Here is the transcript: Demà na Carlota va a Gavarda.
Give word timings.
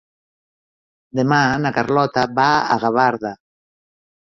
Demà 1.21 1.39
na 1.67 1.75
Carlota 1.77 2.27
va 2.43 2.49
a 2.77 2.83
Gavarda. 2.89 3.39